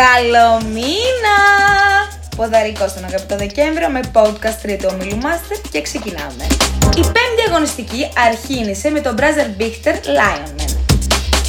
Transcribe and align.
Καλό 0.00 0.60
μήνα! 0.72 1.38
Ποδαρικό 2.36 2.88
στον 2.88 3.04
αγαπητό 3.04 3.36
Δεκέμβριο 3.36 3.88
με 3.88 4.00
podcast 4.12 4.58
τρίτο 4.62 4.88
ομίλου 4.88 5.18
Master 5.22 5.68
και 5.70 5.82
ξεκινάμε. 5.82 6.46
Η 6.96 7.00
πέμπτη 7.00 7.42
αγωνιστική 7.48 8.08
αρχίνησε 8.28 8.90
με 8.90 9.00
τον 9.00 9.16
Brother 9.18 9.60
Bichter 9.62 9.94
Lionman. 9.94 10.59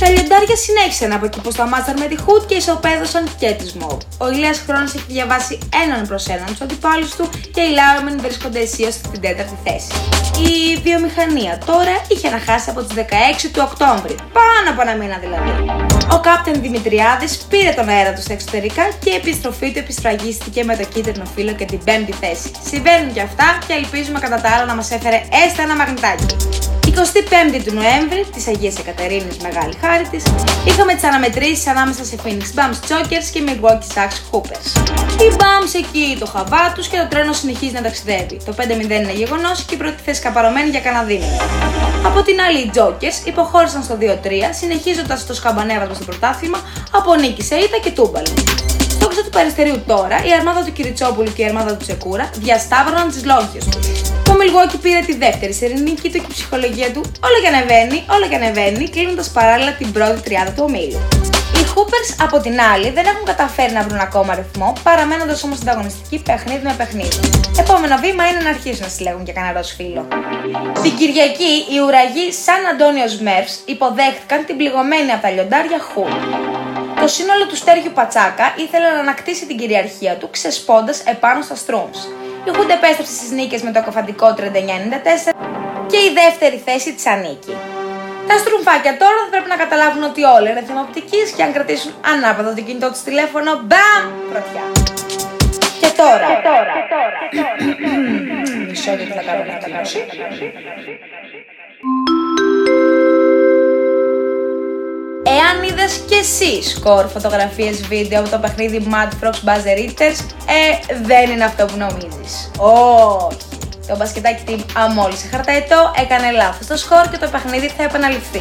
Τα 0.02 0.10
λιοντάρια 0.10 0.56
συνέχισαν 0.56 1.12
από 1.12 1.26
εκεί 1.26 1.40
που 1.42 1.52
σταμάτησαν 1.52 1.96
με 2.00 2.08
τη 2.12 2.16
Hood 2.26 2.44
και 2.48 2.55
ισοπαίδωσαν 2.55 3.23
και 3.39 3.50
τη 3.60 3.66
Smoke. 3.73 4.04
Ο 4.18 4.30
Ηλίας 4.32 4.60
Χρόνος 4.68 4.93
έχει 4.93 5.05
διαβάσει 5.07 5.57
έναν 5.84 6.07
προς 6.07 6.25
έναν 6.28 6.46
τους 6.46 6.62
αντιπάλους 6.62 7.12
του 7.16 7.30
και 7.54 7.62
οι 7.62 7.71
Lionmen 7.78 8.18
βρίσκονται 8.21 8.60
αισίως 8.60 8.93
στην 8.93 9.21
τέταρτη 9.21 9.57
θέση. 9.66 9.92
Η 10.50 10.79
βιομηχανία 10.86 11.57
τώρα 11.66 11.96
είχε 12.07 12.29
να 12.29 12.39
χάσει 12.39 12.70
από 12.70 12.82
τις 12.84 12.96
16 12.96 13.50
του 13.54 13.61
Οκτώβρη, 13.70 14.16
πάνω 14.38 14.68
από 14.71 14.82
ένα 14.82 14.93
μήνα 15.00 15.18
δηλαδή. 15.25 15.52
Ο 16.15 16.20
Κάπτεν 16.20 16.61
Δημητριάδης 16.61 17.38
πήρε 17.50 17.71
τον 17.71 17.88
αέρα 17.89 18.14
του 18.14 18.21
στα 18.21 18.33
εξωτερικά 18.33 18.83
και 19.04 19.10
η 19.10 19.15
επιστροφή 19.15 19.71
του 19.71 19.79
επισφραγίστηκε 19.79 20.64
με 20.64 20.75
το 20.75 20.86
κίτρινο 20.93 21.25
φύλλο 21.36 21.54
και 21.54 21.65
την 21.65 21.79
πέμπτη 21.83 22.14
θέση. 22.21 22.52
Συμβαίνουν 22.70 23.14
και 23.14 23.21
αυτά 23.21 23.47
και 23.68 23.74
ελπίζουμε 23.74 24.20
κατά 24.20 24.42
τα 24.42 24.50
άλλα 24.50 24.65
να 24.65 24.75
μας 24.75 24.92
έφερε 24.92 25.21
έστω 25.46 25.61
ένα 25.61 25.75
μαγνητάκι. 25.75 26.25
25η 26.95 27.61
του 27.65 27.73
Νοέμβρη 27.73 28.25
της 28.33 28.47
Αγίας 28.47 28.77
Εκατερίνης, 28.77 29.37
μεγάλη 29.37 29.73
χάρη 29.81 30.07
της, 30.11 30.23
είχαμε 30.65 30.93
τις 30.93 31.04
αναμετρήσεις 31.04 31.67
ανάμεσα 31.67 32.03
σε 32.05 32.16
Phoenix 32.23 32.44
Bums 32.58 32.80
Chokers 32.89 33.27
και 33.33 33.44
Milwaukee 33.47 33.89
Sacks 33.95 34.17
Hoopers. 34.31 34.66
Οι 35.22 35.36
Bums 35.38 35.73
εκεί 35.75 36.17
το 36.19 36.25
χαβά 36.25 36.72
τους 36.75 36.88
και 36.88 36.97
το 36.97 37.08
τρένο 37.09 37.33
συνεχίζει 37.33 37.73
να 37.73 37.81
ταξιδεύει. 37.81 38.38
Το 38.45 38.53
5-0 38.58 38.61
είναι 38.81 39.14
γεγονός 39.14 39.64
και 39.64 39.73
η 39.73 39.77
πρώτη 39.77 40.02
θέση 40.05 40.22
καπαρωμένη 40.22 40.69
για 40.69 40.80
κανένα 40.80 41.03
δίμηνο. 41.03 41.41
Από 42.05 42.22
την 42.22 42.41
άλλη, 42.41 42.59
οι 42.59 42.72
Jokers 42.75 43.28
υποχώρησαν 43.28 43.83
στο 43.83 43.97
2-3, 44.00 44.53
συνεχίζοντας 44.59 45.25
το 45.25 45.33
σκαμπανέβασμα 45.33 45.94
στο 45.94 46.03
πρωτάθλημα 46.05 46.58
από 46.92 47.16
νίκη 47.16 47.44
σε 47.44 47.55
ήττα 47.55 47.78
και 47.83 47.92
τούμπαλ. 47.92 48.25
Στο 48.89 49.08
του 49.08 49.30
Περιστερίου 49.31 49.83
τώρα, 49.88 50.16
η 50.25 50.33
αρμάδα 50.39 50.64
του 50.64 50.72
Κυριτσόπουλου 50.72 51.33
και 51.33 51.42
η 51.42 51.45
αρμάδα 51.45 51.76
του 51.76 51.83
Τσεκούρα 51.86 52.30
διασταύρωναν 52.33 53.09
τις 53.09 53.26
λόγχες 53.26 53.66
τους. 53.66 54.11
Το 54.32 54.38
Milwaukee 54.42 54.80
πήρε 54.82 55.00
τη 55.00 55.16
δεύτερη 55.18 55.54
σερενική 55.54 56.10
του 56.12 56.18
και 56.24 56.30
η 56.30 56.34
ψυχολογία 56.34 56.92
του 56.92 57.02
όλο 57.28 57.38
και 57.42 57.48
ανεβαίνει, 57.54 58.04
όλο 58.16 58.28
και 58.30 58.36
ανεβαίνει, 58.36 58.90
κλείνοντας 58.90 59.30
παράλληλα 59.32 59.72
την 59.72 59.92
πρώτη 59.92 60.22
τριάδα 60.22 60.52
του 60.52 60.64
ομίλου. 60.68 61.00
Οι 61.58 61.64
Hoopers 61.73 62.10
από 62.26 62.40
την 62.40 62.56
άλλη 62.73 62.90
δεν 62.90 63.06
έχουν 63.06 63.26
καταφέρει 63.26 63.73
να 63.73 63.82
βρουν 63.84 64.00
ακόμα 64.00 64.36
ρυθμό, 64.36 64.73
παραμένοντας 64.84 65.44
όμως 65.44 65.60
ανταγωνιστικοί 65.62 66.22
παιχνίδι 66.26 66.64
με 66.64 66.73
παιχνίδι. 66.78 67.20
Επόμενο 67.60 67.96
βήμα 68.04 68.23
είναι 68.30 68.42
να 68.42 68.50
αρχίσουν 68.50 68.84
να 68.88 68.92
συλλέγουν 68.96 69.23
και 69.23 69.32
κανένα 69.32 69.64
φίλο. 69.64 70.08
Την 70.84 70.94
Κυριακή 71.00 71.54
οι 71.72 71.78
ουραγοί 71.86 72.32
Σαν 72.44 72.62
Αντώνιος 72.72 73.20
Μέρφ 73.20 73.50
υποδέχτηκαν 73.66 74.45
την 74.45 74.58
πληγωμένη 74.58 75.12
από 75.12 75.22
τα 75.22 75.30
λιοντάρια 75.30 75.80
Χου. 75.90 76.06
Το 77.02 77.08
σύνολο 77.08 77.45
του 77.50 77.56
Στέργιου 77.56 77.92
Πατσάκα 77.94 78.45
ήθελε 78.64 78.88
να 78.95 79.00
ανακτήσει 79.00 79.45
την 79.45 79.58
κυριαρχία 79.58 80.14
του 80.16 80.30
ξεσπώντας 80.30 81.00
επάνω 81.14 81.42
στα 81.42 81.56
Strooms. 81.64 82.00
Η 82.47 82.50
Hood 82.56 82.70
επέστρεψε 82.78 83.14
στις 83.14 83.31
νίκες 83.31 83.61
με 83.61 83.72
το 83.72 83.84
κοφαντικό 83.84 84.28
39-94 84.38 84.42
και 85.92 85.97
η 85.97 86.09
δεύτερη 86.22 86.61
θέση 86.66 86.94
της 86.94 87.06
ανήκει. 87.08 87.56
Τα 88.28 88.38
στρουμφάκια 88.38 88.98
τώρα 88.98 89.20
θα 89.23 89.30
πρέπει 89.31 89.50
να 89.50 89.56
καταλάβουν 89.56 90.03
ότι 90.03 90.23
όλα 90.23 90.50
είναι 90.50 90.64
θέμα 90.67 90.81
οπτικής 90.81 91.31
και 91.36 91.44
αν 91.44 91.53
κρατήσουν 91.53 91.92
ανάποδα 92.14 92.53
το 92.53 92.61
κινητό 92.61 92.88
του 92.92 93.00
τηλέφωνο, 93.03 93.52
μπαμ, 93.67 94.03
πρωτιά. 94.31 94.66
Και 95.81 95.89
τώρα. 96.02 96.28
Και 96.33 96.39
τώρα. 96.50 96.73
Μισό 98.70 98.94
γιατί 98.94 99.11
θα 99.17 99.23
κάνω 99.28 99.44
μια 105.52 105.62
Εάν 105.62 105.64
είδες 105.64 106.02
και 106.10 106.16
εσύ 106.16 106.70
σκορ 106.70 107.08
φωτογραφίες 107.08 107.82
βίντεο 107.88 108.20
από 108.20 108.30
το 108.30 108.38
παιχνίδι 108.38 108.88
Mad 108.92 109.10
Frogs 109.24 109.42
Buzzer 109.48 109.78
Eaters, 109.86 110.20
ε, 110.46 110.96
δεν 111.04 111.32
είναι 111.32 111.44
αυτό 111.44 111.66
που 111.66 111.78
νομίζεις. 111.78 112.52
Όχι. 112.58 113.38
Το 113.88 113.98
μπασκετάκι 113.98 114.44
team 114.48 114.60
αμόλυσε 114.76 115.28
χαρταετό, 115.28 115.92
έκανε 116.04 116.32
λάθος 116.32 116.67
το 116.67 116.78
σκορ 116.78 117.10
και 117.11 117.17
το 117.17 117.28
παιχνίδι 117.28 117.67
θα 117.78 117.84
επαναληφθεί. 117.84 118.40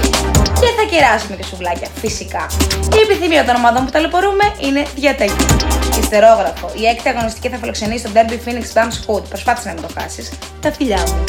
Και 0.60 0.70
θα 0.76 0.84
κεράσουμε 0.90 1.36
και 1.36 1.44
σουβλάκια, 1.44 1.88
φυσικά. 2.00 2.46
Η 2.96 3.00
επιθυμία 3.10 3.44
των 3.44 3.54
ομάδων 3.54 3.84
που 3.84 3.90
ταλαιπωρούμε 3.90 4.44
είναι 4.60 4.82
διαταγή. 4.94 5.46
Ιστερόγραφο. 6.00 6.70
Η 6.80 6.86
έκτη 6.86 7.08
αγωνιστική 7.08 7.48
θα 7.48 7.56
φιλοξενήσει 7.56 8.02
τον 8.02 8.12
Derby 8.14 8.48
Phoenix 8.48 8.64
Bams 8.76 8.96
Hood. 9.06 9.22
Προσπάθησε 9.28 9.68
να 9.68 9.74
μην 9.74 9.82
το 9.82 9.88
χάσεις. 9.98 10.32
Τα 10.60 10.72
φιλιά 10.72 11.02
μου. 11.06 11.24